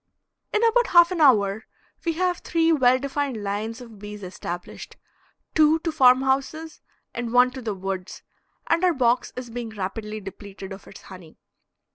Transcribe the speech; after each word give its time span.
In 0.51 0.63
about 0.63 0.87
half 0.87 1.11
an 1.11 1.21
hour 1.21 1.67
we 2.05 2.13
have 2.13 2.39
three 2.39 2.71
well 2.73 2.97
defined 2.97 3.43
lines 3.43 3.81
of 3.81 3.99
bees 3.99 4.23
established 4.23 4.97
two 5.53 5.77
to 5.81 5.91
farm 5.91 6.23
houses 6.23 6.81
and 7.13 7.31
one 7.31 7.51
to 7.51 7.61
the 7.61 7.75
woods, 7.75 8.23
and 8.65 8.83
our 8.83 8.95
box 8.95 9.31
is 9.35 9.51
being 9.51 9.69
rapidly 9.69 10.19
depleted 10.19 10.73
of 10.73 10.87
its 10.87 11.03
honey. 11.03 11.37